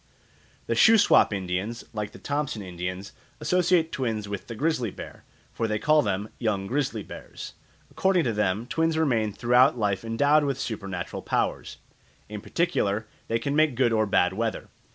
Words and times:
The 0.65 0.73
Shuswap 0.73 1.31
Indians, 1.31 1.83
like 1.93 2.11
the 2.11 2.17
Thompson 2.17 2.63
Indians, 2.63 3.11
associate 3.39 3.91
twins 3.91 4.27
with 4.27 4.47
the 4.47 4.55
grizzly 4.55 4.89
bear, 4.89 5.23
for 5.53 5.67
they 5.67 5.77
call 5.77 6.01
them 6.01 6.29
"young 6.39 6.65
grizzly 6.65 7.03
bears." 7.03 7.53
According 7.91 8.23
to 8.23 8.33
them, 8.33 8.65
twins 8.65 8.97
remain 8.97 9.31
throughout 9.31 9.77
life 9.77 10.03
endowed 10.03 10.43
with 10.43 10.59
supernatural 10.59 11.21
powers. 11.21 11.77
In 12.29 12.41
particular 12.41 13.05
they 13.27 13.37
can 13.37 13.55
make 13.55 13.75
good 13.75 13.93
or 13.93 14.07
bad 14.07 14.33
weather. 14.33 14.69